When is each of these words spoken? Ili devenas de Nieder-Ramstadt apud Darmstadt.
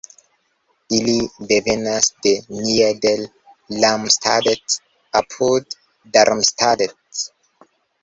Ili 0.99 1.17
devenas 1.51 2.07
de 2.27 2.31
Nieder-Ramstadt 2.63 4.81
apud 5.23 5.81
Darmstadt. 6.19 7.01